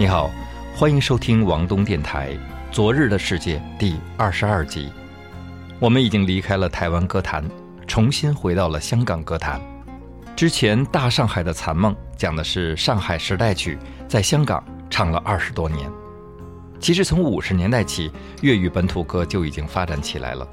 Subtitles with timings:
[0.00, 0.30] 你好，
[0.74, 2.32] 欢迎收听王东电台
[2.72, 4.90] 《昨日的世界》第二十二集。
[5.78, 7.44] 我们已经离开了台湾歌坛，
[7.86, 9.60] 重新回到了香港歌坛。
[10.34, 13.76] 之前《大上海的残梦》讲的是上海时代曲
[14.08, 15.86] 在香港唱了二十多年。
[16.78, 20.48] 其实从五十年代起，粤语本土歌就已经发展起来了，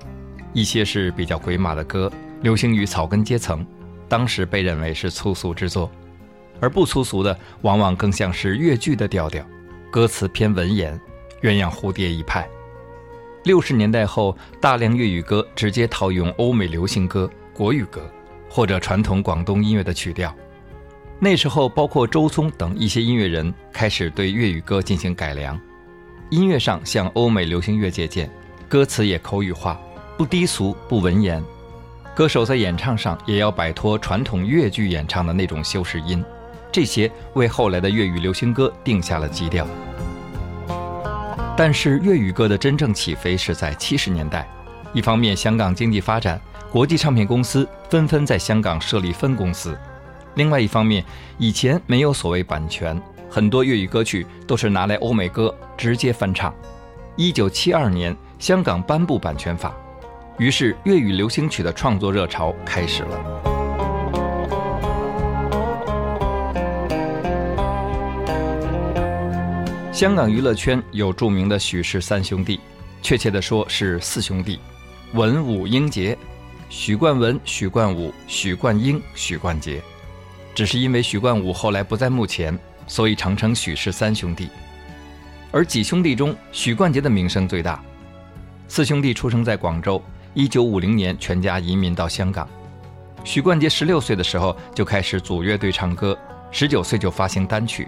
[0.51, 3.65] 一些是比较鬼马的歌，流行于草根阶层，
[4.09, 5.89] 当时被认为是粗俗之作。
[6.59, 9.45] 而不粗俗的，往往更像是粤剧的调调，
[9.91, 10.99] 歌词偏文言，
[11.41, 12.47] 鸳鸯蝴蝶一派。
[13.43, 18.01] 六十年代后，大量粤语歌直接套用欧美流行歌、国语歌，
[18.49, 20.33] 或者传统广东音乐的曲调。
[21.19, 25.59] 那时候，包括周聪等一些音乐人开始对粤语歌进行改良，
[26.29, 28.29] 音乐上向欧美流行乐借鉴，
[28.67, 29.79] 歌词也口语化，
[30.17, 31.43] 不低俗不文言。
[32.13, 36.23] 歌手在演唱上也要摆脱传统粤剧演唱的那种修饰音。
[36.77, 39.65] 这些为后来的粤语流行歌定下了基调。
[41.57, 44.47] 但是粤语歌的真正起飞是在七十年代，
[44.93, 46.39] 一方面香港经济发展，
[46.71, 49.73] 国际唱片公司纷纷在香港设立分公司；
[50.35, 51.03] 另外一方面，
[51.39, 56.53] 以前没有所谓版权，很多粤语歌曲都是拿来欧美歌直接翻唱。
[57.15, 59.75] 一九七二年，香港颁布版权法，
[60.37, 63.56] 于是粤语流行曲的创作热潮开始了。
[69.97, 72.59] 香港娱乐圈有著名的许氏三兄弟，
[73.01, 74.59] 确切的说是四兄弟：
[75.15, 76.15] 文、武、英、杰。
[76.69, 79.81] 许冠文、许冠武、许冠英、许冠杰。
[80.53, 84.49] 只是因为许冠武后来不在幕前，所以常称许氏三兄弟。
[85.51, 87.83] 而几兄弟中，许冠杰的名声最大。
[88.67, 89.99] 四兄弟出生在广州，
[90.35, 92.47] 一九五零年全家移民到香港。
[93.23, 96.15] 许冠杰十六岁的时候就开始组乐队唱歌，
[96.51, 97.87] 十九岁就发行单曲。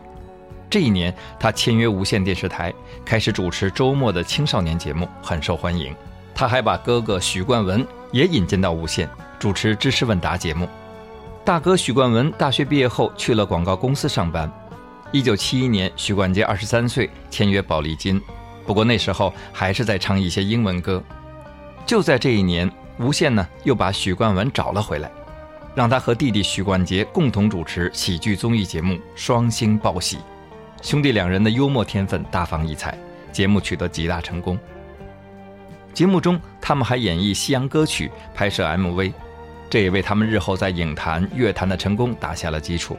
[0.70, 2.72] 这一年，他签约无线电视台，
[3.04, 5.94] 开始主持周末的青少年节目，很受欢迎。
[6.36, 10.70] 他还把哥哥许冠文也引进到无线，主持知识问答节目。
[11.44, 14.50] 大哥许冠文大学毕业后去了广告公司上班。
[15.12, 18.22] 一九七一年，许冠杰二十三岁，签约宝丽金，
[18.68, 21.04] 不过那时候还是在唱一些英文歌。
[21.84, 25.10] 就在这一年，无线呢又把许冠文找了回来，
[25.74, 30.18] 让他和弟弟许冠杰共同主持喜剧综艺节目《双星报喜》。
[30.82, 32.98] 兄弟两人的幽默天分大放异彩，
[33.34, 34.58] 节目取得极大成功。
[35.94, 39.12] 节目中，他们还演绎西洋歌曲，拍摄 MV，
[39.70, 42.98] 这也为他们日后在影坛、乐坛的成功打下了基础。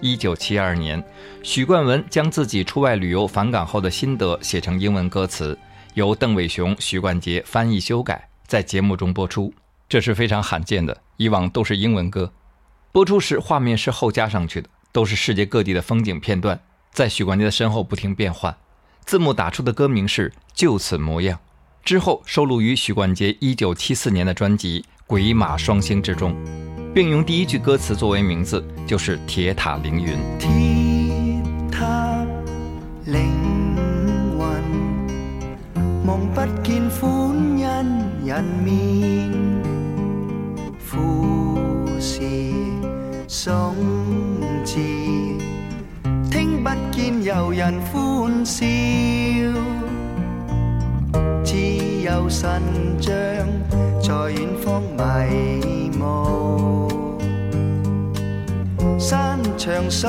[0.00, 1.02] 一九七二年，
[1.42, 5.58] 许冠文将自己出外旅游返港后的心得写成英文歌词，
[5.94, 9.52] 由邓伟雄、许冠杰翻译修改，在节目中播出。
[9.88, 12.32] 这是非常罕见的，以往都是英文歌。
[12.92, 16.58] 播出时画面是后加上去的，都是世界各地的风景片段。
[16.92, 18.54] 在许冠杰的身后不停变换，
[19.04, 21.38] 字幕打出的歌名是《就此模样》，
[21.84, 26.34] 之后收录于许冠杰1974年的专辑《鬼马双星》之中，
[26.94, 30.14] 并用第一句歌词作为名字，就是《铁塔凌云》。
[36.32, 37.86] 不见欢
[38.24, 39.30] 人面，
[43.28, 44.19] 送。
[47.36, 48.66] 有人欢笑，
[51.44, 51.54] 只
[52.04, 52.60] 有神
[53.00, 53.08] 像
[54.02, 56.88] 在远方迷雾。
[58.98, 60.08] 山长水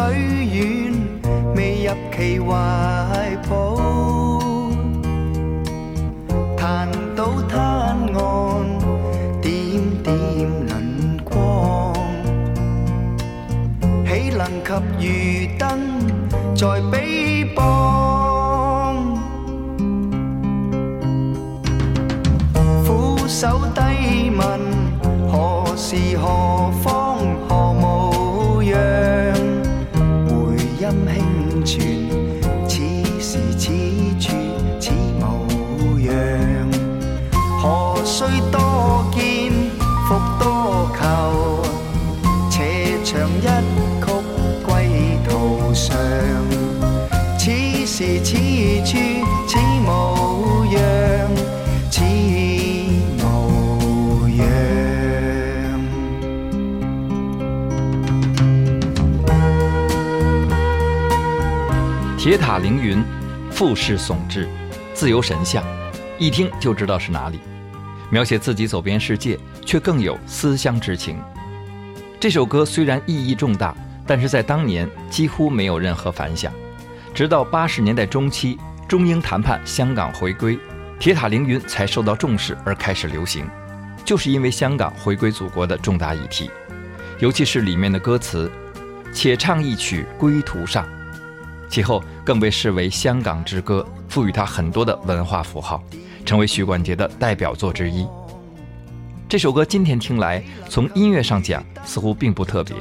[0.51, 0.93] 远，
[1.55, 3.75] 未入其怀抱。
[6.57, 7.59] 滩到滩
[8.15, 8.65] 岸，
[9.39, 11.93] 点点磷光，
[14.07, 14.47] 岂能
[14.97, 16.19] 及渔灯？
[16.61, 18.10] 在比波。
[62.31, 63.03] 铁塔凌云，
[63.51, 64.47] 富士耸峙，
[64.93, 65.61] 自由神像，
[66.17, 67.37] 一听就知道是哪里。
[68.09, 71.19] 描写自己走遍世界，却更有思乡之情。
[72.21, 73.75] 这首歌虽然意义重大，
[74.07, 76.53] 但是在当年几乎没有任何反响。
[77.13, 78.57] 直到八十年代中期，
[78.87, 80.55] 中英谈判，香港回归，
[81.01, 83.45] 《铁塔凌云》才受到重视而开始流行。
[84.05, 86.49] 就是因为香港回归祖国的重大议题，
[87.19, 88.49] 尤其是里面的歌词
[89.13, 90.87] “且唱一曲归途上”，
[91.69, 92.01] 其后。
[92.23, 95.81] 更被视为《香港之歌》，赋予它很多的文化符号，
[96.25, 98.05] 成为许冠杰的代表作之一。
[99.27, 102.75] 这首歌今天听来，从音乐上讲似乎并不特别，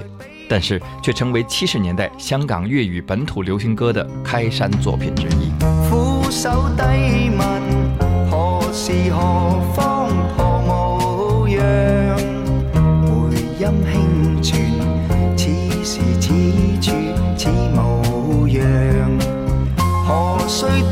[0.48, 5.50] 但是却成为七十年代香港粤语本土流行歌的开山作品之一。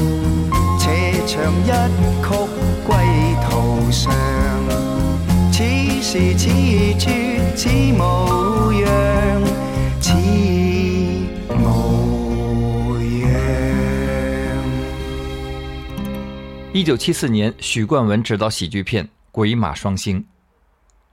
[16.71, 20.21] 一九七四年，许冠文执导喜剧片《鬼马双星》，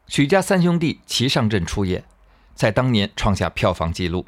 [0.07, 2.05] 许家三兄弟齐上阵出演，
[2.55, 4.23] 在当年创下票房纪录。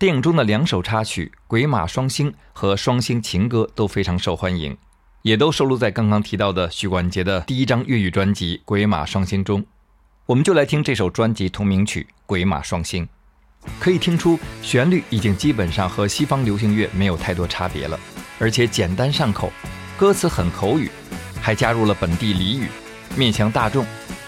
[0.00, 4.74] 电影中的两首插曲《鬼马双星》和《双星情歌》都非常受欢迎，
[5.20, 9.62] 也都收录在刚刚提到的许冠杰的第一张粤语专辑《鬼马双星》中。
[10.24, 13.04] 我们就来听这首专辑同名曲《鬼马双星》。
[13.78, 18.00] 可以听出，旋律已经基本上和西方流行乐没有太多差别了，
[18.38, 19.52] 而且简单上口，
[19.98, 20.90] 歌词很口语，
[21.42, 22.68] 还加入了本地俚语，
[23.16, 23.84] 面向大众。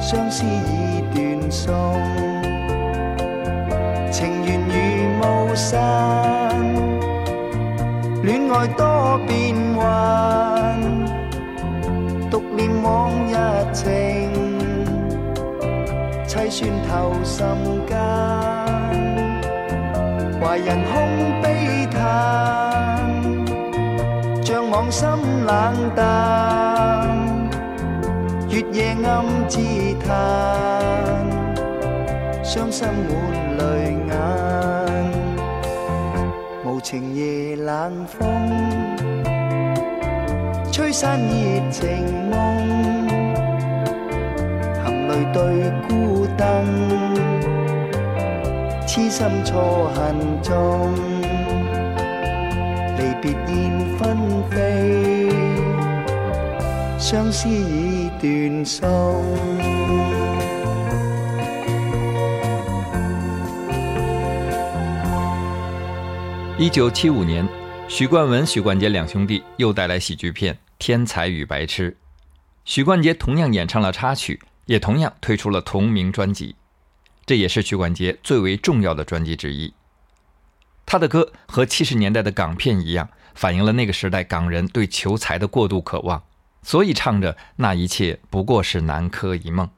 [0.00, 1.74] 相思已断送。
[4.12, 5.80] 情缘如雾散，
[8.22, 10.80] 恋爱多变幻，
[12.30, 13.90] 独念往日情，
[16.28, 17.85] 凄酸透心。
[20.58, 23.04] 离人空悲叹，
[24.42, 25.06] 怅往心
[25.44, 27.08] 冷淡，
[28.48, 29.58] 月夜暗自
[30.06, 30.80] 叹，
[32.42, 35.12] 伤心满泪眼。
[36.64, 38.26] 无情夜冷风，
[40.72, 43.10] 吹散热情梦，
[44.82, 47.05] 含泪对孤灯。
[48.98, 50.16] 心错恨
[52.96, 53.34] 离别
[54.50, 55.30] 飞，
[56.98, 58.86] 相思已断送。
[66.58, 67.46] 一九七五年，
[67.88, 71.90] 许冠文、许冠杰两兄弟又带来喜剧片《天才与白痴》，
[72.64, 76.56] 许冠杰同样演唱了插曲，也同样推出了同名专辑。
[77.26, 79.74] 这也是许冠杰最为重要的专辑之一。
[80.86, 86.22] 他的歌和七十年代的港片一样，反映了那个时代港人对求财的过度渴望，
[86.62, 89.68] 所以唱着那一切不过是南柯一梦。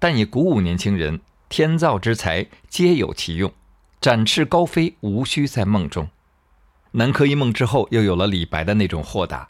[0.00, 3.54] 但也鼓舞年轻人，天造之才皆有其用，
[4.00, 6.08] 展翅高飞无需在梦中。
[6.92, 9.48] 南柯一梦之后，又有了李白的那种豁达。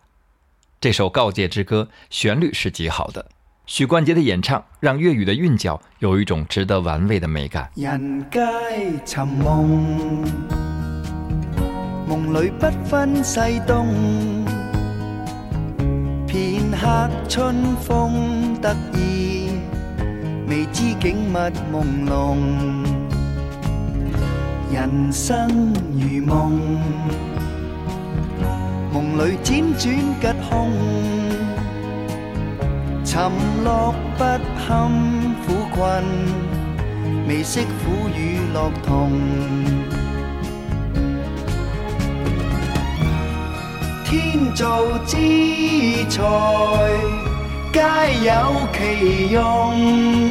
[0.79, 3.31] 这首告诫之歌，旋律是极好的。
[3.67, 7.69] 许冠杰的演唱让粤语的韵脚有一种值得玩味的美感。
[7.75, 8.39] 人皆
[9.07, 10.23] 寻梦，
[12.07, 13.87] 梦里不分西东。
[16.27, 19.49] 片刻春风得意，
[20.47, 21.37] 未知景物
[21.73, 22.37] 朦胧。
[24.71, 25.49] 人生
[25.99, 26.61] 如梦，
[28.93, 31.24] 梦里辗转吉凶。
[33.15, 33.31] 沉
[33.63, 34.25] 落不
[34.67, 34.91] 堪
[35.47, 36.03] 苦困，
[37.29, 39.13] 未识苦与乐同。
[44.05, 45.17] 天造之
[46.09, 46.91] 才，
[47.73, 50.25] 皆有其用。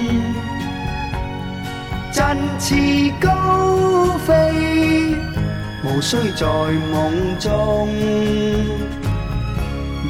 [2.12, 4.34] 振翅高飞，
[5.86, 6.46] 毋须在
[6.92, 7.88] 梦中。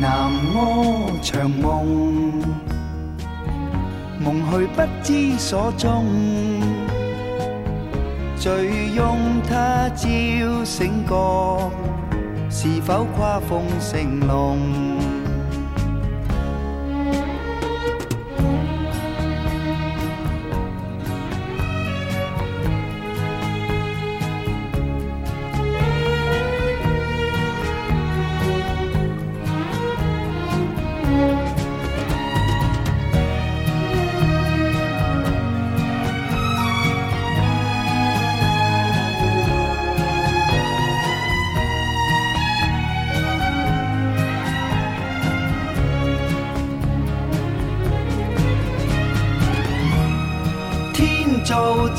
[0.04, 2.44] 南柯长梦，
[4.22, 6.04] 梦去不知所踪。
[8.36, 9.16] 醉拥
[9.48, 10.06] 他朝
[10.66, 11.72] 醒觉，
[12.50, 15.13] 是否跨风成龙？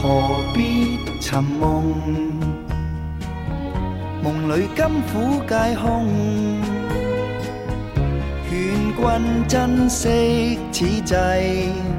[0.02, 1.96] 何必寻梦？
[4.22, 6.06] 梦里甘苦皆空。
[8.50, 11.95] 劝君珍惜此际。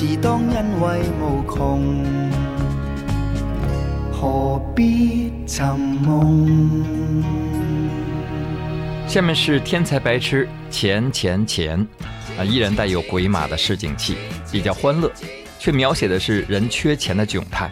[0.00, 2.04] 只当因为无穷，
[4.12, 5.32] 何必
[6.04, 6.86] 梦？
[9.08, 11.84] 下面是天才白痴钱钱钱
[12.38, 14.14] 啊，依然带有鬼马的市井气，
[14.52, 15.10] 比较欢乐，
[15.58, 17.68] 却描写的是人缺钱的窘态。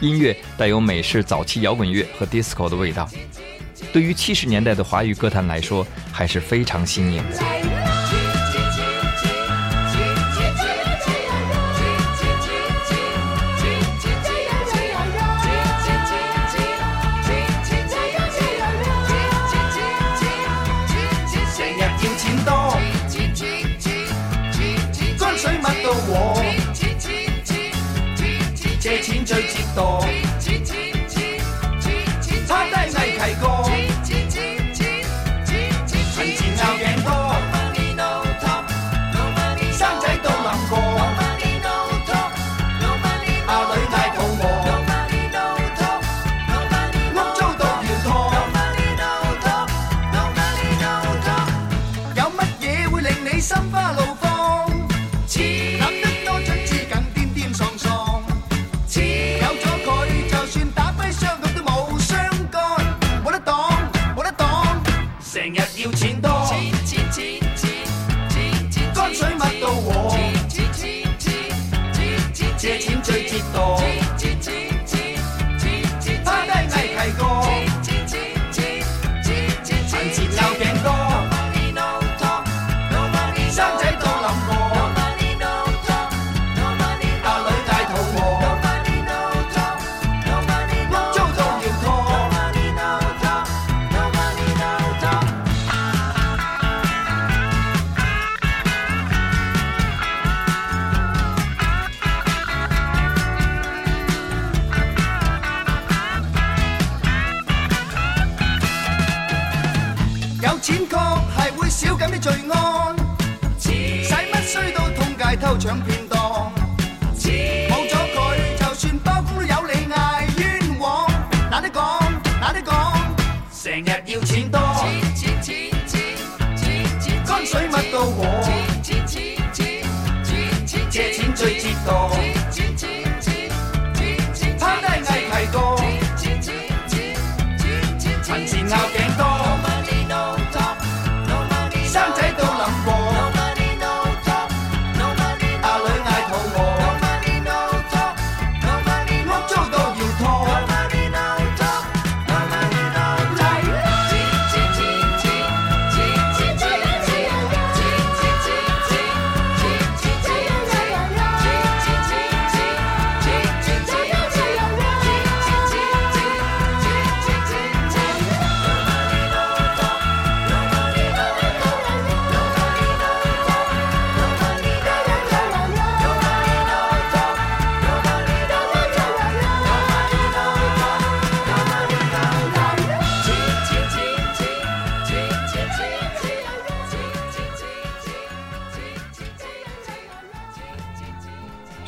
[0.00, 3.08] 音乐带有美式早期摇滚乐和 disco 的味道，
[3.92, 7.22] 对于七十年代的华语歌坛来说，还是非常新颖。
[7.30, 7.79] 的。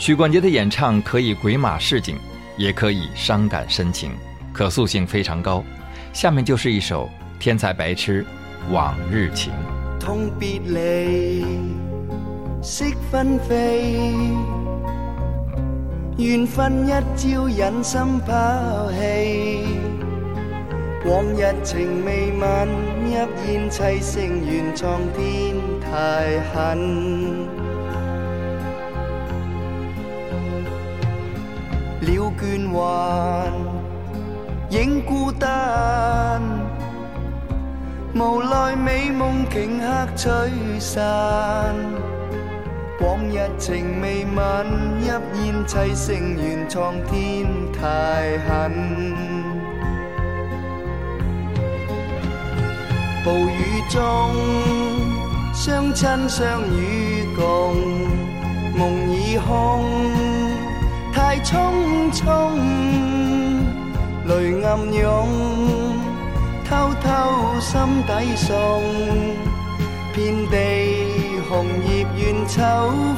[0.02, 2.18] 许冠杰的演唱可以鬼马市井，
[2.56, 4.10] 也可以伤感深情，
[4.52, 5.62] 可塑性非常高。
[6.12, 8.26] 下面就是一首《天才白痴》，
[8.74, 9.52] 《往日情》。
[10.04, 11.44] 痛别离，
[12.60, 13.94] 色分飞，
[16.18, 19.60] 缘分一朝忍心抛弃。
[21.04, 22.66] 往日情未泯，
[23.06, 27.52] 一烟砌成原创天太狠。
[38.14, 40.31] 无奈美梦顷刻吹
[40.78, 41.74] 散，
[43.00, 44.64] 往日情未泯，
[45.00, 49.12] 泣咽砌声原创天太狠。
[53.24, 54.00] 暴雨中，
[55.52, 57.74] 相亲相与共，
[58.76, 59.85] 梦已空，
[61.12, 61.59] 太匆
[62.12, 63.12] 匆。
[64.24, 65.26] 泪暗涌，
[66.64, 68.54] 偷偷心底送。
[70.14, 70.58] 遍地
[71.48, 72.62] 红叶怨秋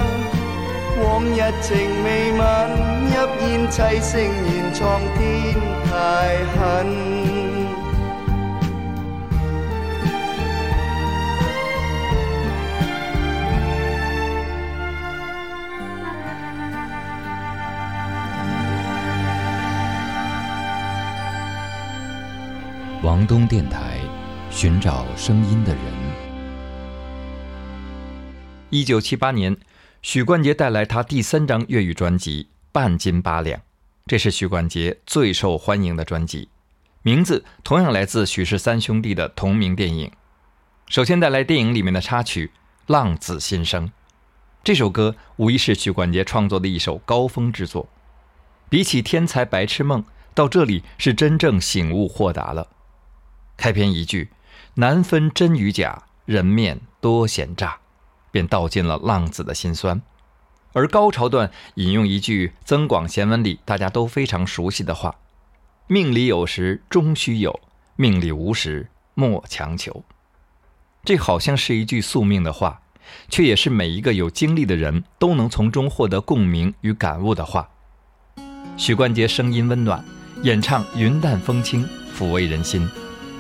[1.02, 5.56] 往日情未泯，泣咽凄声怨苍天
[5.90, 7.35] 太狠。
[23.18, 23.98] 房东电台，
[24.52, 25.84] 寻找声音的人。
[28.70, 29.56] 一九七八年，
[30.02, 33.58] 许冠杰带来他第三张粤语专辑《半斤八两》，
[34.06, 36.50] 这是许冠杰最受欢迎的专辑，
[37.04, 40.12] 名字同样来自许氏三兄弟的同名电影。
[40.90, 42.48] 首先带来电影里面的插曲
[42.88, 43.88] 《浪子心声》，
[44.62, 47.88] 这首歌无疑是许冠杰创作的一首高峰之作。
[48.68, 52.72] 比起天才白痴梦，到这里是真正醒悟豁达了。
[53.58, 54.30] 开篇一句
[54.76, 57.78] “难分真与假，人面多险诈”，
[58.32, 60.02] 便道尽了浪子的心酸。
[60.74, 65.16] 而高潮段引用一句《增广贤文》里大家都非常熟悉的话
[65.88, 67.62] ：“命里有时终须有，
[67.96, 70.04] 命里无时莫强求。”
[71.06, 72.82] 这好像是一句宿命的话，
[73.30, 77.70] 却也是每一个有经历的人都能从中获得共鸣与感悟的话。
[78.76, 80.04] 许冠杰声音温暖，
[80.44, 81.88] 演唱云淡风轻，
[82.18, 82.86] 抚慰人心。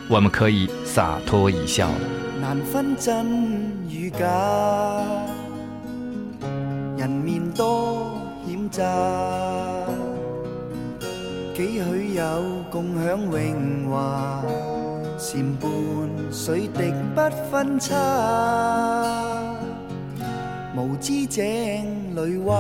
[0.07, 1.99] 我们可以洒脱一笑了。
[2.39, 3.25] 难分真
[3.89, 4.23] 与假，
[6.95, 8.11] 人面多
[8.47, 8.83] 险诈，
[11.55, 12.23] 几许有
[12.69, 14.43] 共享荣华，
[15.17, 15.71] 禅伴
[16.31, 19.55] 水滴不分差，
[20.77, 21.43] 无知井
[22.15, 22.55] 里蛙，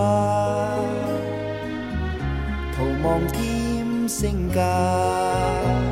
[2.75, 5.84] 徒望添性价。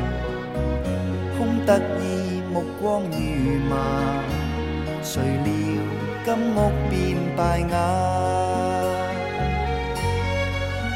[1.65, 3.19] 得意目光如
[3.69, 3.77] 麻，
[5.01, 5.53] 谁料
[6.25, 7.77] 金屋变败瓦。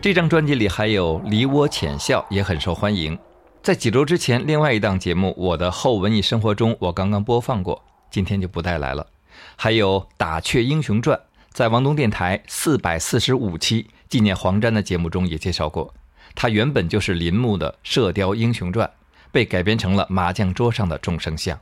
[0.00, 3.18] 这张专辑里还有《梨涡浅笑》，也很受欢迎。
[3.62, 7.83] 在几周之前，另外一档节目《我的后文艺生活》中，我刚刚播放过。
[8.14, 9.04] 今天就不带来了。
[9.56, 15.92] 还有《打雀英雄传》在王东电台四百四十五期纪念黄沾的节目中也介绍过，
[16.36, 18.86] 它原本就是林木的《射雕英雄传》，
[19.32, 21.58] 被改编成了麻将桌上的众生相。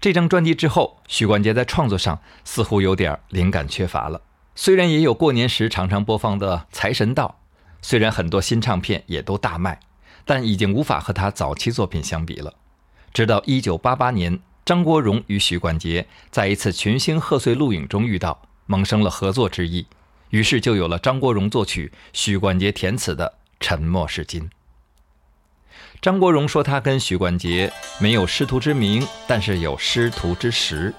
[0.00, 4.22] 这张专辑之后，许冠杰在创作上似乎有点灵感缺乏了。
[4.54, 7.36] 虽然也有过年时常常播放的《财神到》，
[7.82, 9.78] 虽然很多新唱片也都大卖，
[10.24, 12.54] 但已经无法和他早期作品相比了。
[13.12, 14.40] 直到一九八八年。
[14.64, 19.84] 张国荣与许冠杰在一次群星贺岁录影中遇到，萌生了合作之意，
[20.30, 23.26] 于是就有了张国荣作曲、许冠杰填词的
[23.58, 24.42] 《沉默是金》。
[26.00, 30.94] 张国荣说他跟许冠杰没有师徒之名，但是有师徒之实。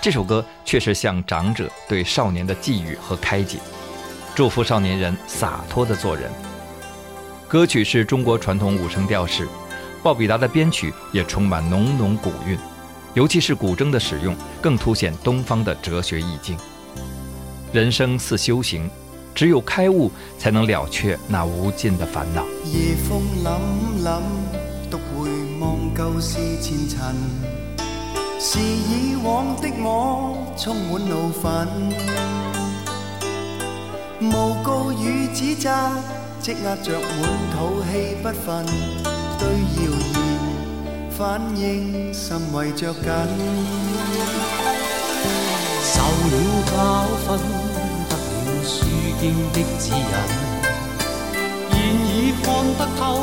[0.00, 3.58] 这首歌却是向长者对少年的寄语和开解，
[4.34, 6.30] 祝福少年人洒脱的做人。
[7.48, 9.46] 歌曲是中国传统五声调式，
[10.02, 12.58] 鲍比达的编曲也充满浓浓古韵。
[13.14, 16.56] 尤其是古筝的使用，更凸显东方的哲学意境。
[17.72, 18.90] 人生似修行，
[19.34, 22.44] 只有开悟，才能了却那无尽的烦恼。
[22.64, 24.20] 夜风凛凛，
[24.90, 25.28] 独回
[25.60, 27.14] 望旧事前尘，
[28.40, 31.68] 是以往的我充满怒愤。
[34.20, 35.70] 诬告与指责，
[36.40, 38.66] 积压着满肚气不忿，
[39.38, 39.93] 对谣。
[41.16, 43.08] 反應甚為著緊，
[45.84, 47.38] 受了教訓，
[48.08, 48.84] 得了書
[49.20, 50.14] 經的指引，
[51.70, 53.20] 現已看得透，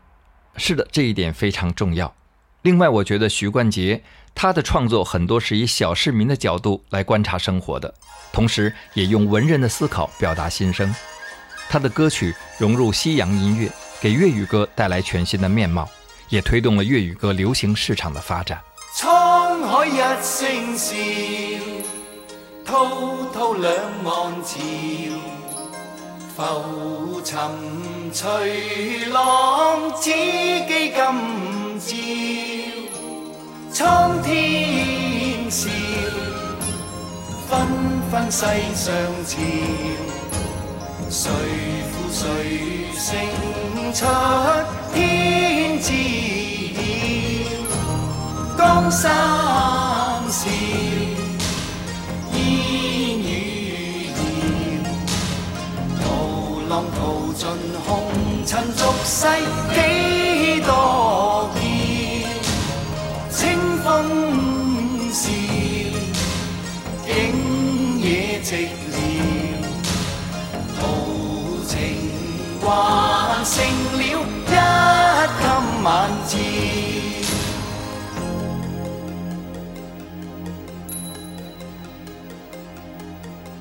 [0.56, 2.16] 是的，这一点非常重要。
[2.62, 4.02] 另外，我觉得许冠杰
[4.34, 7.94] 他的创作很多是以小市民的角度来观察生活的，
[8.32, 10.92] 同时也用文人的思考表达心声。
[11.70, 15.88] 他的歌曲融入西洋音乐，给粤语歌带来全新的面貌，
[16.30, 18.58] 也推动了粤语歌流行市场的发展。”
[18.98, 19.98] 沧海一
[20.76, 21.47] 声
[22.67, 22.84] 滔
[23.34, 24.60] 滔两岸潮，
[26.36, 27.39] 浮沉
[28.12, 30.12] 随浪只
[30.67, 31.80] 记今
[33.71, 33.86] 朝。
[33.86, 35.69] 苍天笑，
[37.49, 37.58] 纷
[38.12, 38.41] 纷世
[38.75, 38.93] 上
[39.25, 39.39] 潮，
[41.10, 41.32] 谁
[41.89, 43.21] 负谁胜
[43.93, 44.06] 出
[44.93, 45.91] 天晓？
[48.58, 49.10] 江山
[50.30, 51.07] 笑。
[52.48, 54.10] 烟雨
[56.70, 57.48] 浪淘尽
[57.86, 58.12] 红
[58.46, 59.28] 尘俗世
[59.74, 61.37] 几多。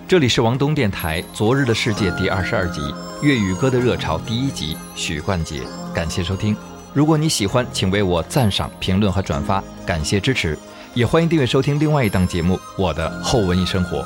[0.08, 2.80] 这里是王东电台《昨日的世界》第二十二集，
[3.22, 5.62] 《粤语歌的热潮》第一集，许冠杰。
[5.92, 6.56] 感谢收听，
[6.94, 10.56] 如果你喜欢，请为我赞赏、评论和转发，感谢支持，
[10.94, 13.98] 也欢迎订阅收听另外一档节目《我的后文艺生活》。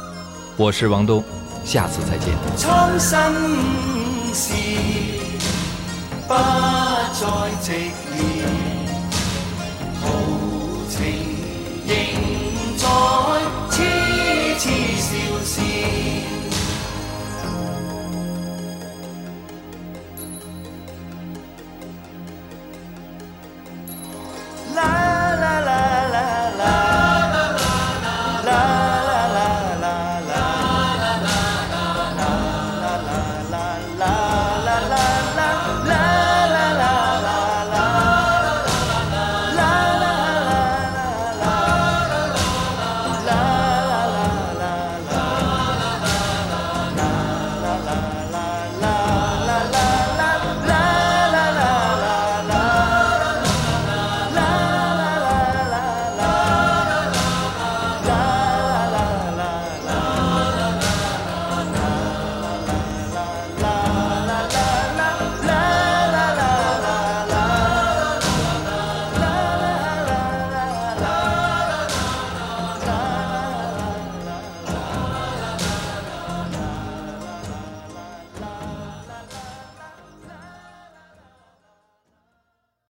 [0.57, 1.23] 我是王东，
[1.67, 2.35] 下次再见。
[2.39, 2.49] 不
[8.57, 8.80] 再
[14.61, 16.40] tears they will see.